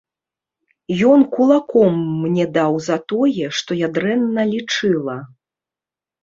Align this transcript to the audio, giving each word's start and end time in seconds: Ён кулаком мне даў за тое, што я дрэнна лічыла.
Ён 1.09 1.19
кулаком 1.35 1.93
мне 2.23 2.45
даў 2.55 2.73
за 2.87 2.97
тое, 3.13 3.45
што 3.59 3.71
я 3.85 3.91
дрэнна 3.99 4.41
лічыла. 4.55 5.17